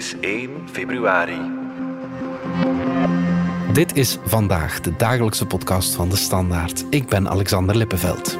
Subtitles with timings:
[0.00, 1.50] is 1 februari.
[3.72, 6.84] Dit is vandaag de dagelijkse podcast van de Standaard.
[6.90, 8.38] Ik ben Alexander Lippenveld.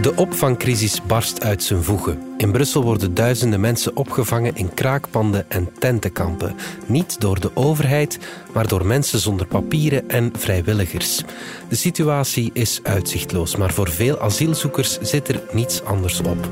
[0.00, 2.18] De opvangcrisis barst uit zijn voegen.
[2.36, 6.54] In Brussel worden duizenden mensen opgevangen in kraakpanden en tentenkampen.
[6.86, 8.18] Niet door de overheid,
[8.52, 11.22] maar door mensen zonder papieren en vrijwilligers.
[11.68, 16.48] De situatie is uitzichtloos, maar voor veel asielzoekers zit er niets anders op.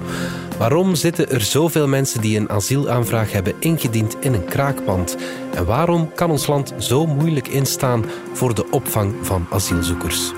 [0.59, 5.17] Waarom zitten er zoveel mensen die een asielaanvraag hebben ingediend in een kraakpand?
[5.55, 10.33] En waarom kan ons land zo moeilijk instaan voor de opvang van asielzoekers?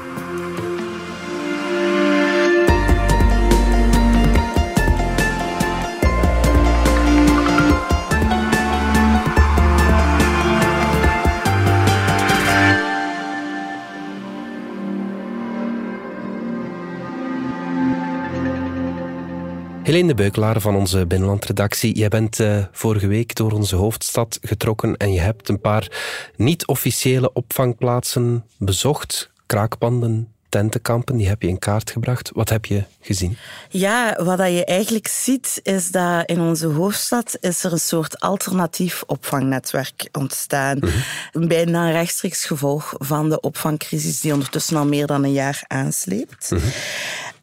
[19.88, 21.96] Helene de Beukelaar van onze binnenlandredactie.
[21.96, 25.90] Jij bent uh, vorige week door onze hoofdstad getrokken en je hebt een paar
[26.36, 29.30] niet-officiële opvangplaatsen bezocht.
[29.46, 32.30] Kraakpanden, tentenkampen, die heb je in kaart gebracht.
[32.34, 33.36] Wat heb je gezien?
[33.68, 39.02] Ja, wat je eigenlijk ziet is dat in onze hoofdstad is er een soort alternatief
[39.06, 40.78] opvangnetwerk ontstaan.
[40.80, 45.64] Mm Bijna een rechtstreeks gevolg van de opvangcrisis die ondertussen al meer dan een jaar
[45.66, 46.50] aansleept.
[46.50, 46.66] Mhm.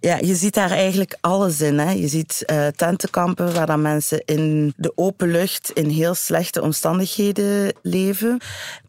[0.06, 1.80] Ja, je ziet daar eigenlijk alles in.
[1.80, 1.92] Hè.
[1.92, 7.73] Je ziet uh, tentenkampen waar dan mensen in de open lucht in heel slechte omstandigheden
[7.81, 8.38] leven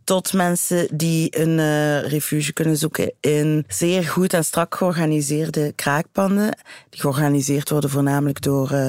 [0.05, 6.59] tot mensen die een uh, refuge kunnen zoeken in zeer goed en strak georganiseerde kraakpanden,
[6.91, 8.89] die georganiseerd worden voornamelijk door uh,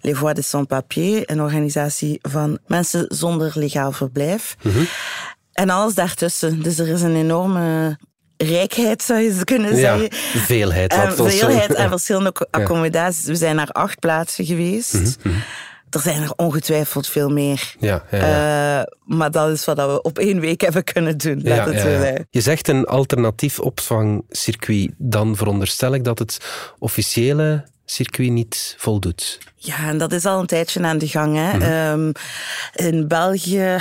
[0.00, 4.56] Les Voix de Sans-Papier, een organisatie van mensen zonder legaal verblijf.
[4.62, 4.86] Mm -hmm.
[5.52, 6.62] En alles daartussen.
[6.62, 7.98] Dus er is een enorme
[8.36, 10.02] rijkheid, zou je kunnen zeggen.
[10.02, 10.92] Ja, veelheid.
[10.92, 13.24] En veelheid en verschillende accommodaties.
[13.24, 14.94] We zijn naar acht plaatsen geweest.
[14.94, 15.42] Mm -hmm.
[15.90, 17.74] Er zijn er ongetwijfeld veel meer.
[17.78, 18.78] Ja, ja.
[18.78, 21.40] Uh, maar dat is wat we op één week hebben kunnen doen.
[21.42, 21.66] Ja,
[22.30, 24.90] Je zegt een alternatief opvangcircuit.
[24.96, 26.38] Dan veronderstel ik dat het
[26.78, 29.38] officiële circuit niet voldoet.
[29.56, 31.36] Ja, en dat is al een tijdje aan de gang.
[31.36, 31.52] Hè.
[31.52, 31.64] Mm
[31.96, 32.12] um,
[32.74, 33.76] in België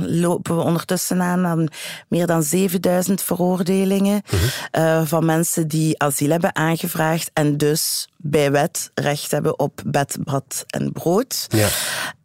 [0.00, 1.68] lopen we ondertussen aan aan
[2.08, 4.82] meer dan 7000 veroordelingen mm -hmm.
[4.82, 10.16] uh, van mensen die asiel hebben aangevraagd en dus bij wet recht hebben op bed,
[10.20, 11.46] bad en brood.
[11.48, 11.68] Ja.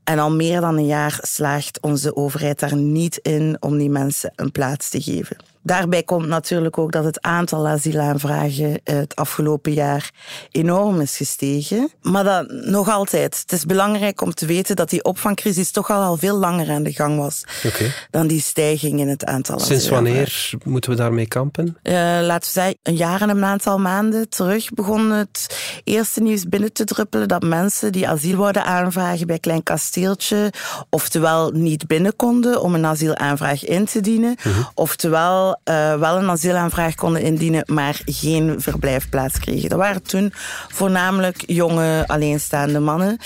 [0.03, 4.33] En al meer dan een jaar slaagt onze overheid daar niet in om die mensen
[4.35, 5.37] een plaats te geven.
[5.65, 10.11] Daarbij komt natuurlijk ook dat het aantal asielaanvragen het afgelopen jaar
[10.51, 11.91] enorm is gestegen.
[12.01, 13.39] Maar dat nog altijd.
[13.41, 16.83] Het is belangrijk om te weten dat die opvangcrisis toch al, al veel langer aan
[16.83, 17.91] de gang was okay.
[18.09, 21.77] dan die stijging in het aantal Sinds wanneer moeten we daarmee kampen?
[21.83, 26.43] Uh, laten we zeggen, een jaar en een aantal maanden terug begon het eerste nieuws
[26.43, 30.53] binnen te druppelen dat mensen die asiel wouden aanvragen bij Klein Kasteeltje
[30.89, 34.65] oftewel niet binnen konden om een asielaanvraag in te dienen, uh -huh.
[34.73, 39.69] oftewel uh, wel een asielaanvraag konden indienen, maar geen verblijfplaats kregen.
[39.69, 40.33] Dat waren toen
[40.67, 43.17] voornamelijk jonge alleenstaande mannen.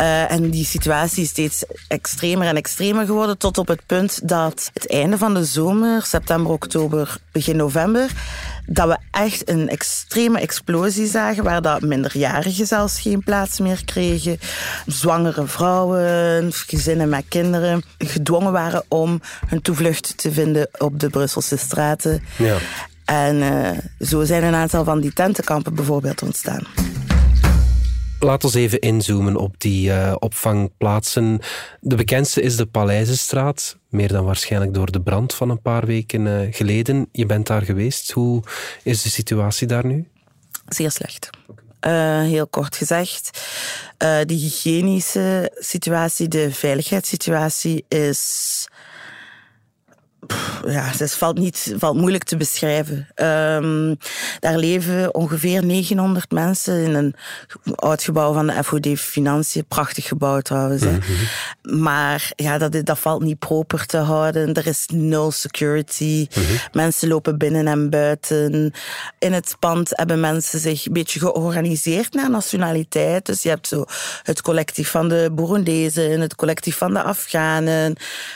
[0.00, 4.70] Uh, en die situatie is steeds extremer en extremer geworden, tot op het punt dat
[4.72, 8.10] het einde van de zomer, september, oktober, begin november,
[8.66, 14.38] dat we echt een extreme explosie zagen, waar dat minderjarigen zelfs geen plaats meer kregen.
[14.86, 21.56] Zwangere vrouwen, gezinnen met kinderen, gedwongen waren om hun toevlucht te vinden op de Brusselse
[21.56, 22.22] straten.
[22.36, 22.56] Ja.
[23.04, 26.66] En uh, zo zijn een aantal van die tentenkampen bijvoorbeeld ontstaan.
[28.20, 31.40] Laat ons even inzoomen op die uh, opvangplaatsen.
[31.80, 36.26] De bekendste is de Paleizenstraat, meer dan waarschijnlijk door de brand van een paar weken
[36.26, 37.08] uh, geleden.
[37.12, 38.10] Je bent daar geweest.
[38.10, 38.42] Hoe
[38.82, 40.08] is de situatie daar nu?
[40.68, 41.30] Zeer slecht.
[41.86, 43.40] Uh, heel kort gezegd.
[43.98, 48.68] De hygiënische situatie, de veiligheidssituatie is
[50.66, 53.08] ja, het valt, niet, valt moeilijk te beschrijven.
[53.14, 53.96] Um,
[54.40, 57.14] daar leven ongeveer 900 mensen in een
[57.74, 59.66] oud gebouw van de FOD Financiën.
[59.68, 60.82] Prachtig gebouw trouwens.
[60.82, 61.80] Mm -hmm.
[61.82, 64.54] Maar ja, dat, dat valt niet proper te houden.
[64.54, 66.26] Er is nul security.
[66.34, 66.56] Mm -hmm.
[66.72, 68.72] Mensen lopen binnen en buiten.
[69.18, 73.26] In het pand hebben mensen zich een beetje georganiseerd naar nationaliteit.
[73.26, 73.84] Dus je hebt zo
[74.22, 77.94] het collectief van de Burundezen, het collectief van de Afghanen,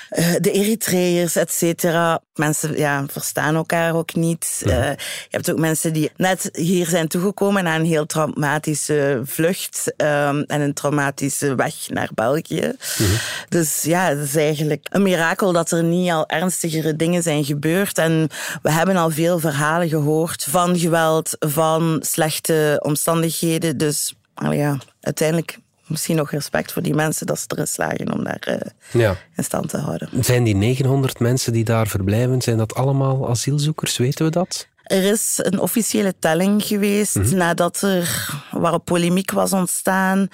[0.09, 1.51] eh, de Eritreërs, et
[1.81, 2.21] cetera.
[2.35, 4.63] Mensen ja, verstaan elkaar ook niet.
[4.65, 4.79] Ja.
[4.79, 9.93] Uh, je hebt ook mensen die net hier zijn toegekomen na een heel traumatische vlucht
[9.97, 12.73] um, en een traumatische weg naar België.
[12.99, 13.17] Mm -hmm.
[13.49, 17.99] Dus ja, het is eigenlijk een mirakel dat er niet al ernstigere dingen zijn gebeurd.
[17.99, 18.29] En
[18.63, 23.77] we hebben al veel verhalen gehoord van geweld, van slechte omstandigheden.
[23.77, 24.15] Dus
[24.51, 25.59] ja, uiteindelijk
[25.91, 29.17] misschien nog respect voor die mensen dat ze erin slagen om daar uh, ja.
[29.37, 30.09] in stand te houden.
[30.21, 33.97] Zijn die 900 mensen die daar verblijven, zijn dat allemaal asielzoekers?
[33.97, 34.69] Weten we dat?
[34.91, 37.37] Er is een officiële telling geweest mhm.
[37.37, 40.29] nadat er waar polemiek was ontstaan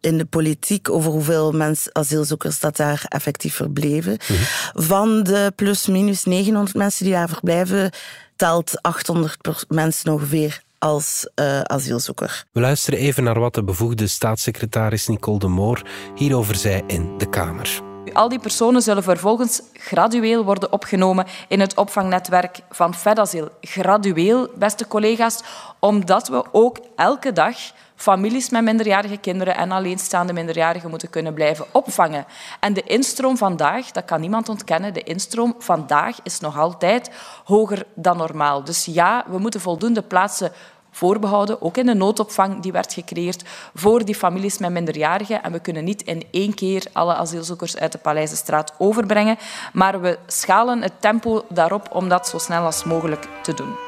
[0.00, 4.18] in de politiek over hoeveel mensen, asielzoekers dat daar effectief verbleven.
[4.28, 4.42] Mhm.
[4.84, 7.90] Van de plus-minus 900 mensen die daar verblijven,
[8.36, 12.44] telt 800 mensen ongeveer als uh, asielzoeker.
[12.52, 15.82] We luisteren even naar wat de bevoegde staatssecretaris Nicole de Moor
[16.14, 17.80] hierover zei in de Kamer.
[18.12, 23.48] Al die personen zullen vervolgens gradueel worden opgenomen in het opvangnetwerk van FedAsiel.
[23.60, 25.40] Gradueel, beste collega's,
[25.80, 27.56] omdat we ook elke dag
[27.96, 32.26] families met minderjarige kinderen en alleenstaande minderjarigen moeten kunnen blijven opvangen.
[32.60, 37.10] En de instroom vandaag, dat kan niemand ontkennen, de instroom vandaag is nog altijd
[37.44, 38.64] hoger dan normaal.
[38.64, 40.52] Dus ja, we moeten voldoende plaatsen
[40.90, 43.44] voorbehouden, ook in de noodopvang die werd gecreëerd
[43.74, 45.42] voor die families met minderjarigen.
[45.42, 49.38] En we kunnen niet in één keer alle asielzoekers uit de Paleizenstraat overbrengen,
[49.72, 53.85] maar we schalen het tempo daarop om dat zo snel als mogelijk te doen.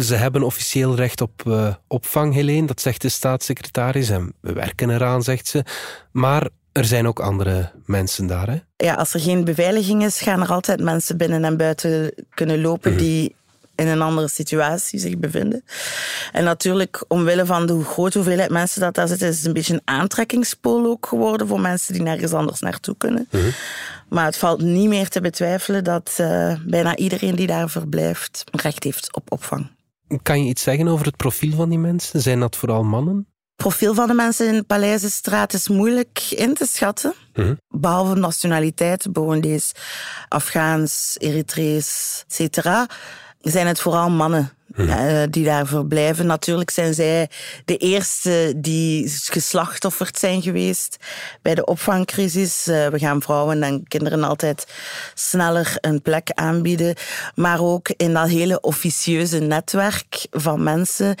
[0.00, 4.10] Ze hebben officieel recht op uh, opvang, Helene, dat zegt de staatssecretaris.
[4.10, 5.64] En we werken eraan, zegt ze.
[6.12, 8.56] Maar er zijn ook andere mensen daar, hè?
[8.76, 12.92] Ja, als er geen beveiliging is, gaan er altijd mensen binnen en buiten kunnen lopen
[12.92, 13.00] mhm.
[13.00, 13.34] die
[13.76, 15.64] in een andere situatie zich bevinden.
[16.32, 19.74] En natuurlijk, omwille van de grote hoeveelheid mensen dat daar zitten, is het een beetje
[19.74, 23.28] een aantrekkingspool ook geworden voor mensen die nergens anders naartoe kunnen.
[23.30, 23.50] Mhm.
[24.08, 28.84] Maar het valt niet meer te betwijfelen dat uh, bijna iedereen die daar verblijft recht
[28.84, 29.70] heeft op opvang.
[30.22, 32.20] Kan je iets zeggen over het profiel van die mensen?
[32.20, 33.16] Zijn dat vooral mannen?
[33.16, 37.14] Het profiel van de mensen in de Paleizenstraat is moeilijk in te schatten.
[37.34, 37.54] Mhm.
[37.68, 39.72] Behalve nationaliteit, Burundisch,
[40.28, 42.86] Afghaans, Eritrees, etc
[43.50, 44.88] zijn het vooral mannen Mhm.
[44.88, 46.26] Eh, die daar verblijven.
[46.26, 47.30] Natuurlijk zijn zij
[47.64, 50.96] de eerste die geslachtofferd zijn geweest
[51.42, 52.68] bij de opvangcrisis.
[52.68, 54.66] Uh, we gaan vrouwen en kinderen altijd
[55.14, 56.94] sneller een plek aanbieden.
[57.34, 61.14] Maar ook in dat hele officieuze netwerk van mensen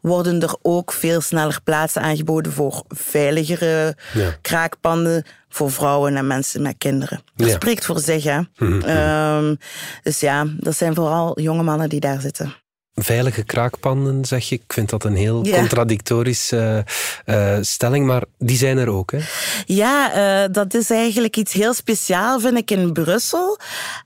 [0.00, 3.96] worden er ook veel sneller plaatsen aangeboden voor veiligere
[4.40, 7.22] kraakpanden voor vrouwen en mensen met kinderen.
[7.36, 8.40] Dat spreekt voor zich, hè.
[8.58, 8.80] Mhm.
[8.82, 9.54] Ehm,
[10.02, 12.59] dus ja, dat zijn vooral jonge mannen die daar zitten
[13.02, 14.54] veilige kraakpanden, zeg je.
[14.54, 16.84] Ik vind dat een heel contradictorische
[17.26, 19.12] uh, stelling, maar die zijn er ook.
[19.12, 19.18] Hè?
[19.66, 23.58] Ja, uh, dat is eigenlijk iets heel speciaals, vind ik, in Brussel.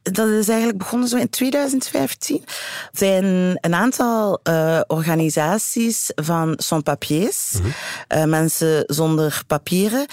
[0.02, 2.42] Dat is eigenlijk begonnen zo in 2015.
[2.44, 2.52] Er
[2.92, 3.24] zijn
[3.60, 4.40] een aantal
[4.86, 7.72] organisaties van sans-papiers, mm
[8.24, 10.06] mensen zonder papieren,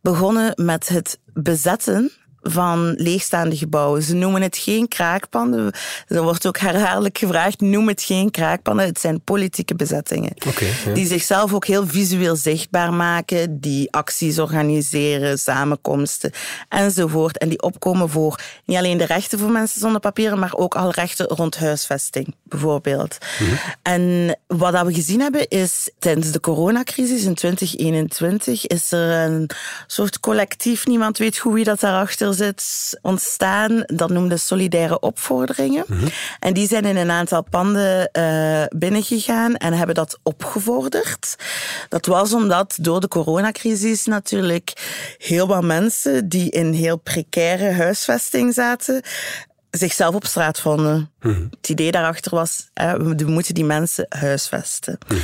[0.00, 2.12] begonnen met het bezetten
[2.50, 4.02] van leegstaande gebouwen.
[4.02, 5.72] Ze noemen het geen kraakpanden.
[6.06, 8.86] Er wordt ook herhaaldelijk gevraagd, noem het geen kraakpanden.
[8.86, 10.32] Het zijn politieke bezettingen.
[10.94, 16.30] Die zichzelf ook heel visueel zichtbaar maken, die acties organiseren, samenkomsten
[16.68, 17.38] enzovoort.
[17.38, 20.92] En die opkomen voor niet alleen de rechten voor mensen zonder papieren, maar ook alle
[20.92, 23.18] rechten rond huisvesting, bijvoorbeeld.
[23.38, 23.54] Mhm.
[23.82, 29.50] En wat we gezien hebben is, tijdens de coronacrisis in 2021 is er een
[29.86, 32.34] soort collectief, niemand weet hoe wie dat daarachter
[33.02, 33.82] ontstaan.
[33.86, 35.84] Dat noemde solidaire opvorderingen.
[35.86, 36.06] Mhm.
[36.40, 41.36] En die zijn in een aantal panden uh, binnengegaan en hebben dat opgevorderd.
[41.88, 44.72] Dat was omdat door de coronacrisis natuurlijk
[45.18, 49.02] heel wat mensen die in heel precaire huisvesting zaten,
[49.70, 51.10] zichzelf op straat vonden.
[51.20, 51.44] Mhm.
[51.50, 54.98] Het idee daarachter was, we moeten die mensen huisvesten.
[55.08, 55.20] Mhm.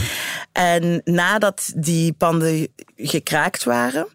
[0.52, 4.06] En nadat die panden gekraakt waren,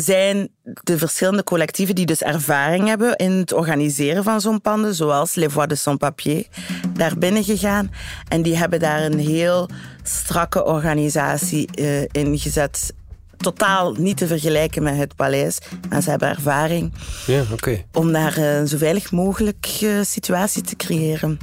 [0.00, 0.48] zijn
[0.82, 5.52] de verschillende collectieven die dus ervaring hebben in het organiseren van zo'n panden, zoals Les
[5.52, 6.46] Voix de Sans Papier,
[6.92, 7.90] daar binnen gegaan.
[8.28, 9.68] En die hebben daar een heel
[10.02, 12.94] strakke organisatie uh, in gezet.
[13.36, 15.58] Totaal niet te vergelijken met het paleis.
[15.88, 16.92] Maar ze hebben ervaring
[17.26, 17.86] ja, okay.
[17.92, 21.38] om daar een zo veilig mogelijk uh, situatie te creëren.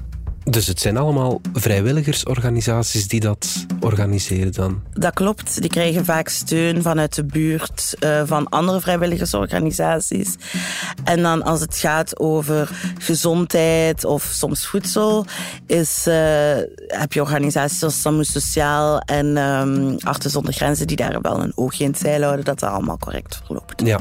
[0.49, 4.81] Dus het zijn allemaal vrijwilligersorganisaties die dat organiseren dan?
[4.93, 5.61] Dat klopt.
[5.61, 10.35] Die krijgen vaak steun vanuit de buurt, uh, van andere vrijwilligersorganisaties.
[11.03, 15.25] En dan als het gaat over gezondheid of soms voedsel,
[15.65, 16.15] is, uh,
[16.87, 21.83] heb je organisaties zoals Samu Sociaal en um, zonder Grenzen die daar wel een oogje
[21.83, 23.81] in het zeil houden dat dat allemaal correct verloopt.
[23.85, 23.99] Ja.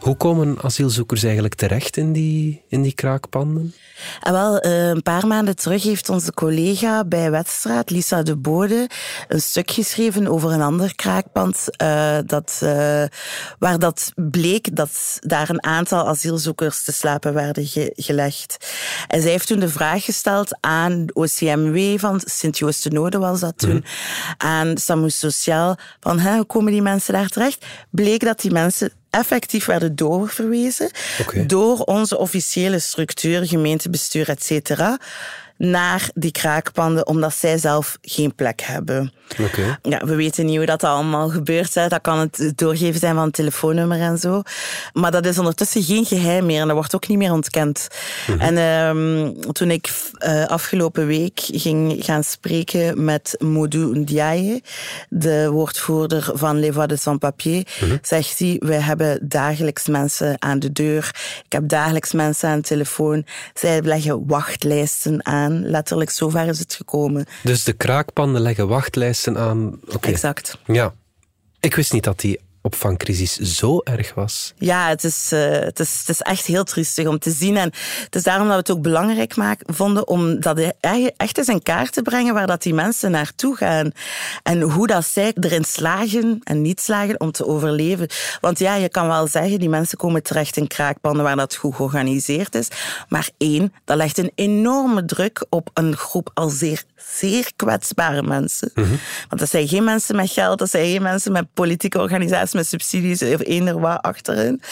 [0.00, 3.74] Hoe komen asielzoekers eigenlijk terecht in die, in die kraakpanden?
[4.20, 8.88] En wel, eh, een paar maanden terug heeft onze collega bij Wetstraat, Lisa de Bode,
[9.28, 11.68] een stuk geschreven over een ander kraakpand.
[11.82, 13.04] Uh, dat, uh,
[13.58, 18.56] waar dat bleek dat daar een aantal asielzoekers te slapen werden ge gelegd.
[19.08, 23.82] En zij heeft toen de vraag gesteld aan OCMW van Sint-Joost-de-Node was dat toen, mm.
[24.36, 27.66] aan SAMU Sociaal, van hè, hoe komen die mensen daar terecht?
[27.90, 30.90] Bleek dat die mensen effectief werden doorverwezen
[31.46, 34.98] door onze officiële structuur, gemeentebestuur, et cetera,
[35.60, 39.12] naar die kraakpanden, omdat zij zelf geen plek hebben.
[39.38, 39.78] Okay.
[39.82, 41.74] Ja, we weten niet hoe dat allemaal gebeurt.
[41.74, 41.88] Hè.
[41.88, 44.42] Dat kan het doorgeven zijn van een telefoonnummer en zo.
[44.92, 47.88] Maar dat is ondertussen geen geheim meer en dat wordt ook niet meer ontkend.
[48.26, 48.40] Mhm.
[48.40, 49.92] En um, toen ik
[50.26, 54.62] uh, afgelopen week ging gaan spreken met Modou Ndiaye,
[55.08, 60.36] de woordvoerder van Les Voix de Sans Papier, mm zegt hij, we hebben dagelijks mensen
[60.38, 61.14] aan de deur.
[61.44, 63.24] Ik heb dagelijks mensen aan de telefoon.
[63.54, 65.49] Zij leggen wachtlijsten aan.
[65.50, 67.26] Letterlijk, zover is het gekomen.
[67.42, 69.80] Dus de kraakpanden leggen wachtlijsten aan.
[70.00, 70.58] Exact.
[70.66, 70.94] Ja.
[71.60, 74.52] Ik wist niet dat die opvangcrisis zo erg was.
[74.56, 77.56] Ja, het is, uh, het, is, het is echt heel triestig om te zien.
[77.56, 77.72] En
[78.04, 80.74] het is daarom dat we het ook belangrijk maken, vonden om dat
[81.16, 83.92] echt eens in kaart te brengen waar dat die mensen naartoe gaan.
[84.42, 88.08] En hoe dat zij erin slagen en niet slagen om te overleven.
[88.40, 91.74] Want ja, je kan wel zeggen, die mensen komen terecht in kraakpanden waar dat goed
[91.74, 92.68] georganiseerd is.
[93.08, 98.70] Maar één, dat legt een enorme druk op een groep al zeer, zeer kwetsbare mensen.
[98.74, 98.98] Mm
[99.28, 102.66] Want dat zijn geen mensen met geld, dat zijn geen mensen met politieke organisaties met
[102.66, 104.62] subsidies of eender wat achterin,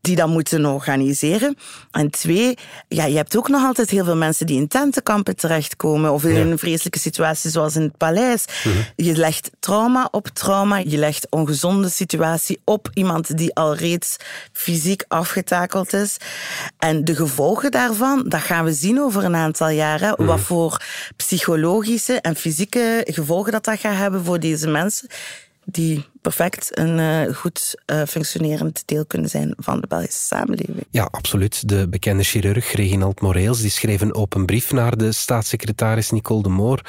[0.00, 1.56] die dat moeten organiseren.
[1.90, 2.58] En twee,
[2.88, 6.36] ja, je hebt ook nog altijd heel veel mensen die in tentenkampen terechtkomen of in
[6.36, 8.44] een vreselijke situatie zoals in het paleis.
[8.64, 8.76] Mhm.
[8.96, 14.16] Je legt trauma op trauma, je legt ongezonde situatie op iemand die al reeds
[14.52, 16.16] fysiek afgetakeld is.
[16.78, 20.14] En de gevolgen daarvan, dat gaan we zien over een aantal jaren.
[20.16, 20.24] Mhm.
[20.24, 20.82] Wat voor
[21.16, 25.08] psychologische en fysieke gevolgen dat dat gaat hebben voor deze mensen
[25.68, 30.86] die perfect een uh, goed uh, functionerend deel kunnen zijn van de Belgische samenleving.
[30.90, 31.68] Ja, absoluut.
[31.68, 36.48] De bekende chirurg Reginald Moreels die schreef een open brief naar de staatssecretaris Nicole de
[36.48, 36.80] Moor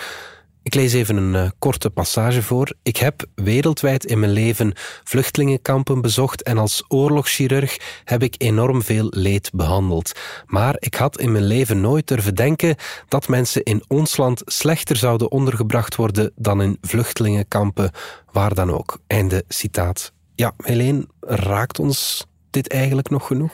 [0.67, 2.74] ik lees even een uh, korte passage voor.
[2.83, 9.07] Ik heb wereldwijd in mijn leven vluchtelingenkampen bezocht en als oorlogschirurg heb ik enorm veel
[9.09, 10.12] leed behandeld.
[10.45, 12.75] Maar ik had in mijn leven nooit durven denken
[13.07, 17.91] dat mensen in ons land slechter zouden ondergebracht worden dan in vluchtelingenkampen,
[18.31, 19.00] waar dan ook.
[19.07, 20.12] Einde citaat.
[20.36, 23.51] Ja, Helene, raakt ons dit eigenlijk nog genoeg?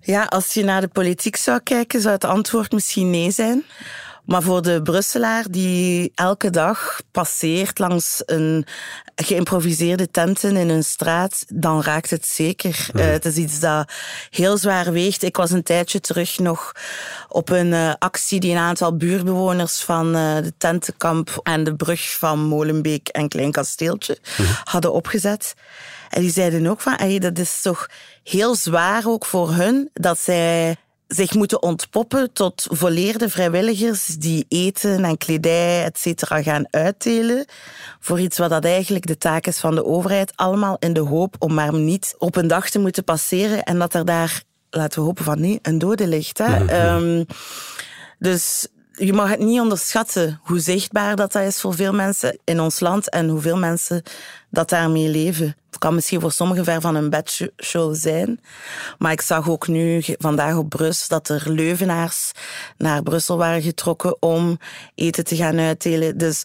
[0.00, 3.64] Ja, als je naar de politiek zou kijken, zou het antwoord misschien nee zijn.
[4.24, 8.66] Maar voor de Brusselaar die elke dag passeert langs een
[9.14, 12.88] geïmproviseerde tenten in een straat, dan raakt het zeker.
[12.94, 13.92] Uh, het is iets dat
[14.30, 15.22] heel zwaar weegt.
[15.22, 16.72] Ik was een tijdje terug nog
[17.28, 22.16] op een uh, actie die een aantal buurbewoners van uh, de tentenkamp en de brug
[22.18, 24.52] van Molenbeek en Klein Kasteeltje mhm.
[24.64, 25.54] hadden opgezet.
[26.10, 27.88] En die zeiden ook van, hey, dat is toch
[28.22, 30.76] heel zwaar ook voor hun dat zij
[31.14, 37.44] zich moeten ontpoppen tot volleerde vrijwilligers die eten en kledij, et cetera, gaan uitdelen.
[38.00, 40.32] Voor iets wat dat eigenlijk de taak is van de overheid.
[40.36, 43.94] Allemaal in de hoop om maar niet op een dag te moeten passeren en dat
[43.94, 46.38] er daar, laten we hopen van niet, een dode ligt.
[46.38, 46.66] Hè?
[46.66, 47.24] Ehm,
[48.18, 52.60] dus je mag het niet onderschatten hoe zichtbaar dat, dat is voor veel mensen in
[52.60, 54.02] ons land en hoeveel mensen
[54.50, 55.56] dat daarmee leven.
[55.66, 58.40] Het kan misschien voor sommigen ver van een bedshow zijn.
[58.98, 62.32] Maar ik zag ook nu vandaag op Brussel dat er Leuvenaars
[62.76, 64.58] naar Brussel waren getrokken om
[64.94, 66.18] eten te gaan uitdelen.
[66.18, 66.42] Dus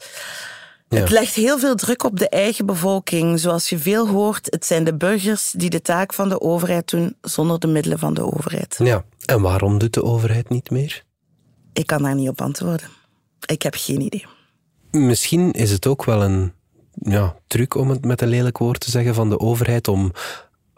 [0.87, 3.39] het legt heel veel druk op de eigen bevolking.
[3.39, 7.15] Zoals je veel hoort, het zijn de burgers die de taak van de overheid doen
[7.21, 8.75] zonder de middelen van de overheid.
[8.83, 11.03] Ja, en waarom doet de overheid niet meer?
[11.79, 12.87] Ik kan daar niet op antwoorden.
[13.45, 14.25] Ik heb geen idee.
[14.91, 16.53] Misschien is het ook wel een
[16.93, 20.11] ja, truc, om het met een lelijk woord te zeggen, van de overheid om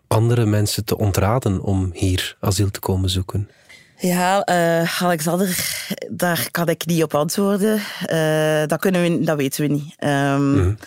[0.07, 3.49] andere mensen te ontraden om hier asiel te komen zoeken.
[3.97, 5.77] Ja, uh, Alexander,
[6.09, 7.81] daar kan ik niet op antwoorden.
[8.11, 9.95] Uh, dat, kunnen we, dat weten we niet.
[10.03, 10.77] Um,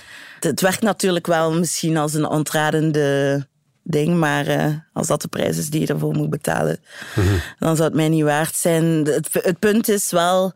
[0.41, 3.47] Het werkt natuurlijk wel misschien als een ontradende
[3.85, 6.81] ding, maar uh, als dat de prijs is die je ervoor moet betalen,
[7.15, 7.41] mm -hmm.
[7.59, 8.85] dan zou het mij niet waard zijn.
[8.85, 10.53] Het, het punt is wel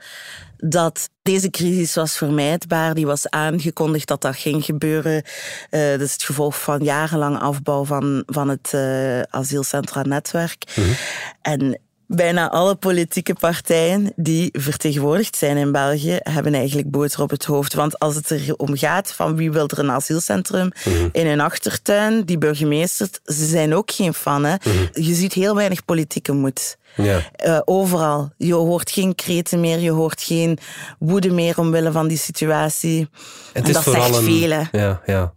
[0.56, 2.94] dat deze crisis was vermijdbaar.
[2.94, 5.22] Die was aangekondigd dat dat ging gebeuren.
[5.70, 10.72] Uh, dat is het gevolg van jarenlang afbouw van, van het uh, asielcentra-netwerk.
[10.74, 10.94] Mm -hmm.
[11.42, 17.44] En Bijna alle politieke partijen die vertegenwoordigd zijn in België hebben eigenlijk boter op het
[17.44, 17.74] hoofd.
[17.74, 21.08] Want als het erom gaat van wie wil er een asielcentrum mhm.
[21.12, 24.44] in een achtertuin, die burgemeesters, ze zijn ook geen fan.
[24.44, 24.54] Hè?
[24.64, 25.02] Mhm.
[25.02, 26.76] Je ziet heel weinig politieke moed.
[26.96, 27.20] Ja.
[27.46, 28.30] Uh, overal.
[28.36, 30.58] Je hoort geen kreten meer, je hoort geen
[30.98, 33.08] woede meer omwille van die situatie.
[33.52, 34.22] Het en is dat zegt een...
[34.22, 34.68] velen.
[34.72, 35.32] Ja, ja.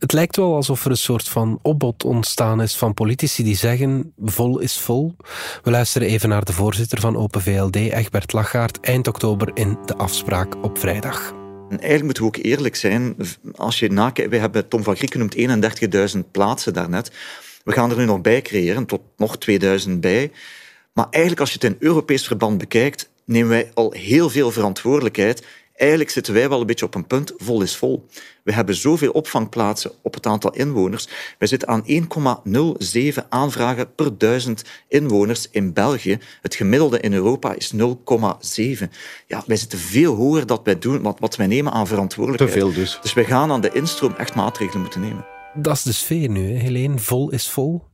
[0.00, 4.12] Het lijkt wel alsof er een soort van opbod ontstaan is van politici die zeggen
[4.24, 5.16] vol is vol.
[5.62, 9.96] We luisteren even naar de voorzitter van Open VLD, Egbert Lachaert, eind oktober in de
[9.96, 11.34] afspraak op vrijdag.
[11.68, 13.16] eigenlijk moeten we ook eerlijk zijn.
[13.54, 15.36] Als je nakijkt, we hebben Tom van Griek genoemd
[16.14, 17.10] 31.000 plaatsen daarnet.
[17.64, 20.30] We gaan er nu nog bij creëren, tot nog 2000 bij.
[20.92, 25.46] Maar eigenlijk, als je het in Europees verband bekijkt, nemen wij al heel veel verantwoordelijkheid
[25.80, 28.06] Eigenlijk zitten wij wel een beetje op een punt, vol is vol.
[28.42, 31.08] We hebben zoveel opvangplaatsen op het aantal inwoners.
[31.38, 31.84] Wij zitten aan
[33.22, 36.18] 1,07 aanvragen per duizend inwoners in België.
[36.42, 37.80] Het gemiddelde in Europa is 0,7.
[39.26, 42.52] Ja, wij zitten veel hoger dat wij doen, wat, wat wij nemen aan verantwoordelijkheid.
[42.52, 42.98] Te veel dus.
[43.02, 45.26] Dus wij gaan aan de instroom echt maatregelen moeten nemen.
[45.54, 46.98] Dat is de sfeer nu, hè, Helene.
[46.98, 47.89] Vol is vol.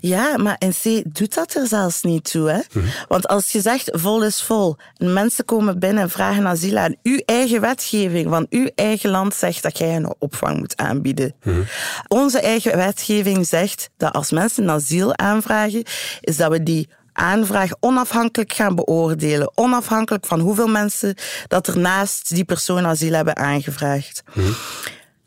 [0.00, 2.50] Ja, maar NC doet dat er zelfs niet toe.
[2.50, 2.60] Hè?
[2.72, 2.86] Mhm.
[3.08, 6.94] Want als je zegt vol is vol, en mensen komen binnen en vragen asiel aan,
[7.02, 11.34] uw eigen wetgeving van uw eigen land zegt dat jij een opvang moet aanbieden.
[11.42, 11.60] Mhm.
[12.08, 15.82] Onze eigen wetgeving zegt dat als mensen asiel aanvragen,
[16.20, 19.52] is dat we die aanvraag onafhankelijk gaan beoordelen.
[19.54, 21.14] Onafhankelijk van hoeveel mensen
[21.48, 24.22] dat er naast die persoon asiel hebben aangevraagd.
[24.34, 24.52] Mhm.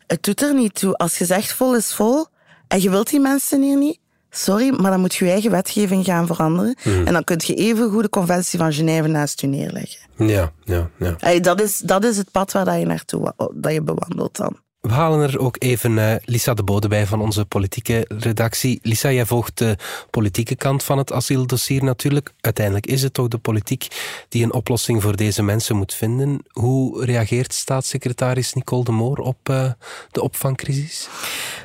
[0.07, 0.93] Het doet er niet toe.
[0.93, 2.27] Als je zegt vol is vol
[2.67, 3.99] en je wilt die mensen hier niet,
[4.37, 6.75] Sorry, maar dan moet je je eigen wetgeving gaan veranderen.
[6.83, 7.07] Mhm.
[7.07, 9.99] En dan kun je even goed de conventie van Genève naast je neerleggen.
[10.15, 11.39] Ja, ja, ja.
[11.39, 14.55] dat, is, dat is het pad waar je naartoe dat je bewandelt dan.
[14.87, 18.79] We halen er ook even uh, Lisa de Bode bij van onze politieke redactie.
[18.81, 19.77] Lisa, jij volgt de
[20.09, 22.33] politieke kant van het asieldossier natuurlijk.
[22.41, 23.87] Uiteindelijk is het toch de politiek
[24.29, 26.39] die een oplossing voor deze mensen moet vinden.
[26.51, 29.71] Hoe reageert staatssecretaris Nicole de Moor op uh,
[30.11, 31.09] de opvangcrisis?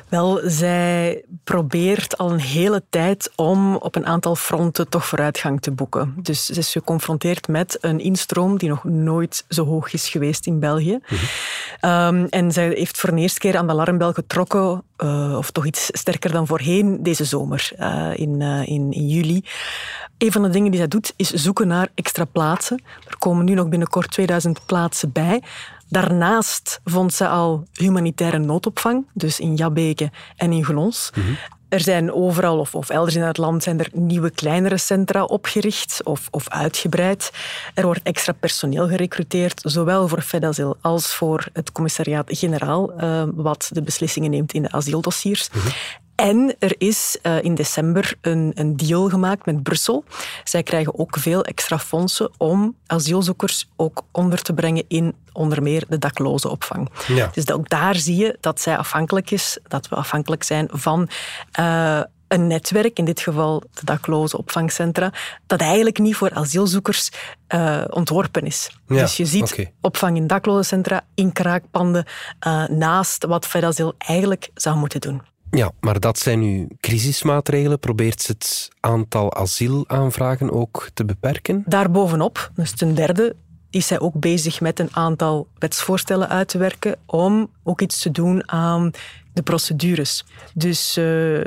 [0.09, 5.71] Wel, zij probeert al een hele tijd om op een aantal fronten toch vooruitgang te
[5.71, 6.13] boeken.
[6.17, 10.59] Dus ze is geconfronteerd met een instroom die nog nooit zo hoog is geweest in
[10.59, 10.99] België.
[11.07, 12.15] Mhm.
[12.15, 15.65] um, en zij heeft voor de eerste keer aan de alarmbel getrokken, uh, of toch
[15.65, 19.43] iets sterker dan voorheen, deze zomer, uh, in, uh, in, in juli.
[20.17, 22.83] Een van de dingen die zij doet, is zoeken naar extra plaatsen.
[23.07, 25.41] Er komen nu nog binnenkort 2000 plaatsen bij.
[25.89, 31.11] Daarnaast vond ze al humanitaire noodopvang, dus in Jabbeke en in Glons.
[31.15, 31.33] Mhm.
[31.73, 36.01] Er zijn overal of, of, elders in het land zijn er nieuwe kleinere centra opgericht
[36.03, 37.31] of, of uitgebreid.
[37.73, 43.81] Er wordt extra personeel gerecruiteerd, zowel voor Fedazil als voor het commissariaat-generaal, uh, wat de
[43.81, 45.49] beslissingen neemt in de asieldossiers.
[45.49, 45.67] Mhm.
[46.15, 50.03] En er is uh, in december een, een, deal gemaakt met Brussel.
[50.43, 55.85] Zij krijgen ook veel extra fondsen om asielzoekers ook onder te brengen in onder meer
[55.87, 56.89] de dakloze opvang.
[57.07, 57.29] Ja.
[57.33, 61.09] Dus ook daar zie je dat zij afhankelijk is, dat we afhankelijk zijn van
[61.59, 65.13] uh, een netwerk, in dit geval de dakloze opvangcentra,
[65.47, 67.09] dat eigenlijk niet voor asielzoekers
[67.55, 68.77] uh, ontworpen is.
[68.87, 72.05] dus je ziet opvang in dakloze centra, in kraakpanden,
[72.67, 75.21] naast wat Fedazil eigenlijk zou moeten doen.
[75.55, 77.79] Ja, maar dat zijn nu crisismaatregelen.
[77.79, 81.63] Probeert ze het aantal asielaanvragen ook te beperken?
[81.65, 83.35] Daarbovenop, dus ten derde,
[83.69, 88.11] is zij ook bezig met een aantal wetsvoorstellen uit te werken om ook iets te
[88.11, 88.91] doen aan
[89.33, 90.25] de procedures.
[90.53, 91.41] Dus uh,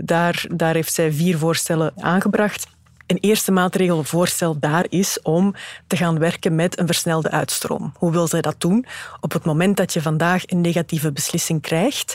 [0.00, 2.66] daar, daar heeft zij vier voorstellen aangebracht.
[3.06, 5.54] Een eerste maatregel voorstel daar is om
[5.86, 7.92] te gaan werken met een versnelde uitstroom.
[7.96, 8.86] Hoe wil zij dat doen?
[9.20, 12.14] Op het moment dat je vandaag een negatieve beslissing krijgt,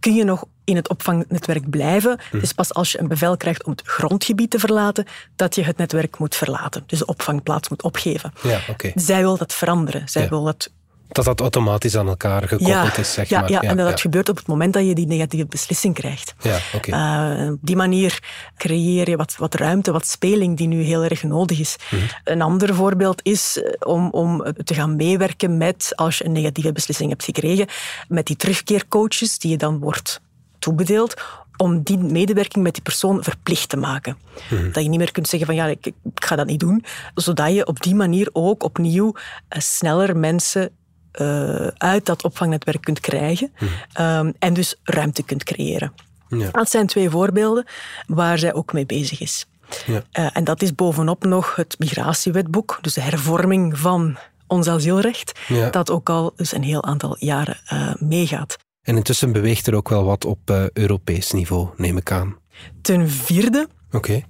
[0.00, 2.18] kun je nog in het opvangnetwerk blijven.
[2.30, 2.34] Hm.
[2.36, 5.06] Het is pas als je een bevel krijgt om het grondgebied te verlaten,
[5.36, 6.82] dat je het netwerk moet verlaten.
[6.86, 8.32] Dus de opvangplaats moet opgeven.
[8.42, 8.92] Ja, okay.
[8.94, 10.08] Zij wil dat veranderen.
[10.08, 10.70] Zij wil dat
[11.08, 13.50] dat dat automatisch aan elkaar gekoppeld is, zeg ja, maar.
[13.50, 16.34] Ja, en dat dat gebeurt op het moment dat je die negatieve beslissing krijgt.
[16.40, 17.44] Ja, okay.
[17.44, 18.18] uh, op die manier
[18.56, 21.76] creëer je wat, wat ruimte, wat speling die nu heel erg nodig is.
[21.90, 22.02] Mhm.
[22.24, 26.72] Een ander voorbeeld is eh, om, om te gaan meewerken met, als je een negatieve
[26.72, 27.66] beslissing hebt gekregen,
[28.08, 30.20] met die terugkeercoaches die je dan wordt
[30.58, 31.14] toebedeeld,
[31.56, 34.18] om die medewerking met die persoon verplicht te maken.
[34.50, 34.72] Mhm.
[34.72, 37.54] Dat je niet meer kunt zeggen van ja, ik, ik, ga dat niet doen, zodat
[37.54, 40.70] je op die manier ook opnieuw uh, sneller mensen
[41.20, 44.02] uh, uit dat opvangnetwerk kunt krijgen mhm.
[44.02, 45.92] um, en dus ruimte kunt creëren.
[46.28, 46.50] Ja.
[46.50, 47.64] Dat zijn twee voorbeelden
[48.06, 49.46] waar zij ook mee bezig is.
[49.86, 50.02] Ja.
[50.18, 55.70] Uh, en dat is bovenop nog het migratiewetboek, dus de hervorming van ons asielrecht, ja.
[55.70, 58.56] dat ook al dus een heel aantal jaren uh, meegaat.
[58.82, 62.36] En intussen beweegt er ook wel wat op uh, Europees niveau, neem ik aan.
[62.82, 63.68] Ten vierde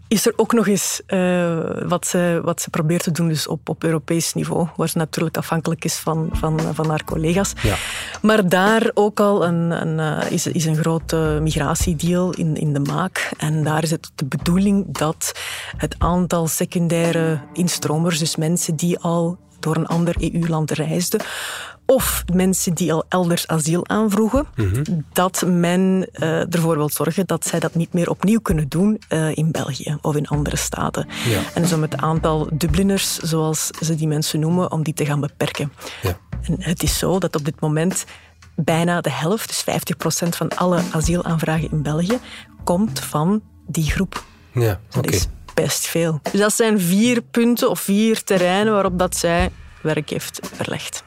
[0.08, 3.68] Is er ook nog eens uh, wat, ze, wat ze probeert te doen dus op,
[3.68, 7.52] op Europees niveau, waar ze natuurlijk afhankelijk is van, van, van haar collega's.
[7.62, 7.76] Ja.
[8.22, 12.80] Maar daar ook al een, een, uh, is, is een grote migratiedeal in, in de
[12.80, 13.30] maak.
[13.36, 15.32] En daar is het de bedoeling dat
[15.76, 21.20] het aantal secundaire instromers, dus mensen die al door een ander EU-land reisden,
[21.86, 24.82] of mensen die al elders asiel aanvroegen, mhm.
[25.12, 29.36] dat men uh, ervoor wil zorgen dat zij dat niet meer opnieuw kunnen doen uh,
[29.36, 31.08] in België of in andere staten.
[31.28, 31.40] Ja.
[31.54, 35.20] En dus om het aantal Dubliners, zoals ze die mensen noemen, om die te gaan
[35.20, 35.72] beperken.
[36.02, 36.18] Ja.
[36.42, 38.04] En het is zo dat op dit moment
[38.54, 39.64] bijna de helft, dus
[40.26, 42.18] 50% van alle asielaanvragen in België,
[42.64, 44.24] komt van die groep.
[44.52, 45.26] Ja, is
[45.62, 46.20] best veel.
[46.30, 49.50] Dus dat zijn vier punten of vier terreinen waarop dat zij
[49.82, 51.04] werk heeft verlegd.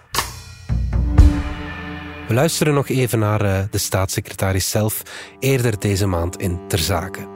[2.28, 5.02] We luisteren nog even naar eh, de staatssecretaris zelf
[5.40, 7.31] eerder deze maand in Ter Zaken.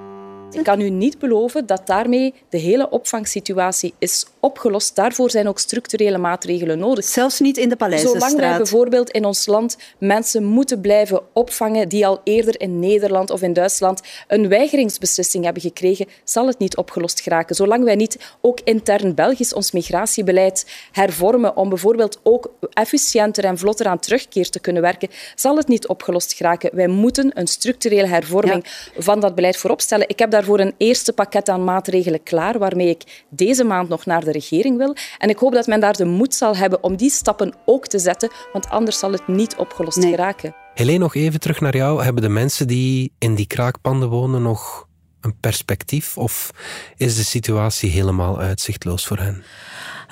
[0.58, 4.96] Ik kan u niet beloven dat daarmee de hele opvangsituatie is opgelost.
[4.96, 7.06] Daarvoor zijn ook structurele maatregelen nodig.
[7.06, 8.32] Zelfs niet in de Paleizenstraat.
[8.32, 13.30] Zolang wij bijvoorbeeld in ons land mensen moeten blijven opvangen die al eerder in Nederland
[13.30, 17.56] of in Duitsland een weigeringsbeslissing hebben gekregen, zal het niet opgelost geraken.
[17.56, 23.88] Zolang wij niet ook intern Belgisch ons migratiebeleid hervormen om bijvoorbeeld ook efficiënter en vlotter
[23.88, 26.70] aan terugkeer te kunnen werken, zal het niet opgelost geraken.
[26.74, 28.66] Wij moeten een structurele hervorming
[28.98, 30.10] van dat beleid voorop stellen.
[30.10, 34.06] Ik heb daar daarvoor een eerste pakket aan maatregelen klaar, waarmee ik deze maand nog
[34.06, 34.96] naar de regering wil.
[35.18, 38.00] En ik hoop dat men daar de moed zal hebben om die stappen ook te
[38.00, 40.10] zetten, want anders zal het niet opgelost nee.
[40.10, 40.56] geraken.
[40.74, 42.04] Helene, nog even terug naar jou.
[42.04, 44.88] Hebben de mensen die in die kraakpanden wonen nog
[45.22, 46.18] een perspectief?
[46.18, 46.52] Of
[46.98, 49.44] is de situatie helemaal uitzichtloos voor hen?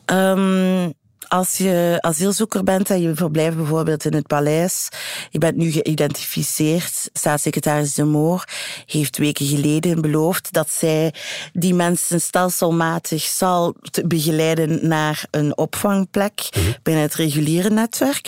[0.06, 0.94] Um,
[1.34, 4.90] als je asielzoeker bent en je verblijft bijvoorbeeld in het paleis,
[5.30, 7.10] je bent nu geïdentificeerd.
[7.14, 8.44] Staatssecretaris De Moor
[8.86, 11.14] heeft weken geleden beloofd dat zij
[11.54, 16.72] die mensen stelselmatig zal begeleiden naar een opvangplek mhm.
[16.84, 18.28] binnen het reguliere netwerk.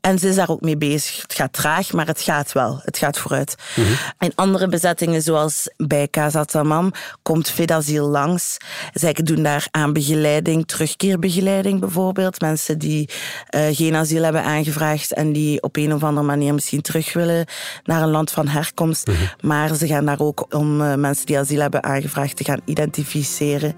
[0.00, 1.22] En ze is daar ook mee bezig.
[1.22, 2.80] Het gaat traag, maar het gaat wel.
[2.82, 3.54] Het gaat vooruit.
[3.74, 3.86] Mm
[4.18, 8.56] In andere bezettingen, zoals bij Casa Tamam, komt Fedasiel langs.
[8.92, 13.08] Zij doen daar aan begeleiding, terugkeerbegeleiding bijvoorbeeld Mensen die
[13.54, 17.46] uh, geen asiel hebben aangevraagd en die op een of andere manier misschien terug willen
[17.84, 19.06] naar een land van herkomst.
[19.06, 19.16] Mhm.
[19.40, 23.74] Maar ze gaan daar ook om uh, mensen die asiel hebben aangevraagd te gaan identificeren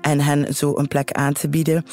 [0.00, 1.84] en hen zo een plek aan te bieden.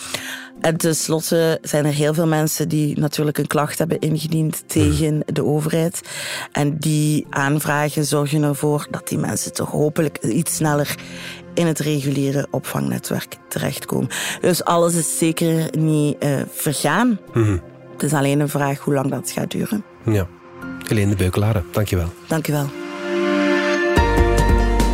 [0.61, 5.43] En tenslotte zijn er heel veel mensen die natuurlijk een klacht hebben ingediend tegen de
[5.43, 6.01] overheid.
[6.51, 10.95] En die aanvragen zorgen ervoor dat die mensen toch hopelijk iets sneller
[11.57, 14.09] in het reguliere opvangnetwerk terechtkomen.
[14.41, 17.19] Dus alles is zeker niet uh, vergaan.
[17.33, 19.83] Mm Het is alleen een vraag hoe lang dat gaat duren.
[20.05, 20.27] Ja.
[20.87, 22.09] Helene de Beukelare, dankjewel.
[22.27, 22.86] Dankjewel.